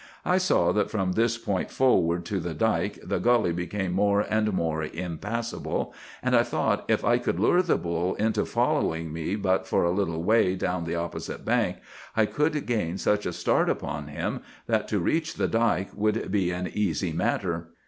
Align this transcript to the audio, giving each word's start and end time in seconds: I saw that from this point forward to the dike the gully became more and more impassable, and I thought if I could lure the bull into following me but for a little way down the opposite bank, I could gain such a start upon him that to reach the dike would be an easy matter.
I 0.25 0.39
saw 0.39 0.71
that 0.71 0.89
from 0.89 1.11
this 1.11 1.37
point 1.37 1.69
forward 1.69 2.25
to 2.25 2.39
the 2.39 2.55
dike 2.55 2.97
the 3.03 3.19
gully 3.19 3.51
became 3.51 3.91
more 3.93 4.21
and 4.21 4.51
more 4.51 4.81
impassable, 4.83 5.93
and 6.23 6.35
I 6.35 6.41
thought 6.41 6.85
if 6.87 7.05
I 7.05 7.19
could 7.19 7.39
lure 7.39 7.61
the 7.61 7.77
bull 7.77 8.15
into 8.15 8.43
following 8.47 9.13
me 9.13 9.35
but 9.35 9.67
for 9.67 9.83
a 9.83 9.91
little 9.91 10.23
way 10.23 10.55
down 10.55 10.85
the 10.85 10.95
opposite 10.95 11.45
bank, 11.45 11.77
I 12.17 12.25
could 12.25 12.65
gain 12.65 12.97
such 12.97 13.27
a 13.27 13.31
start 13.31 13.69
upon 13.69 14.07
him 14.07 14.41
that 14.65 14.87
to 14.87 14.97
reach 14.97 15.35
the 15.35 15.47
dike 15.47 15.91
would 15.93 16.31
be 16.31 16.49
an 16.49 16.67
easy 16.73 17.11
matter. 17.13 17.67